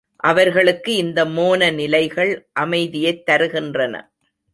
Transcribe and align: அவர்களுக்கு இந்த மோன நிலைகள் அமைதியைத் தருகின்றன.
அவர்களுக்கு 0.15 0.95
இந்த 0.95 1.25
மோன 1.25 1.71
நிலைகள் 1.73 2.49
அமைதியைத் 2.53 3.29
தருகின்றன. 3.31 3.95